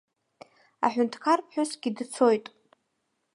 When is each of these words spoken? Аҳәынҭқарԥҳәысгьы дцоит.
Аҳәынҭқарԥҳәысгьы 0.85 1.89
дцоит. 1.97 2.45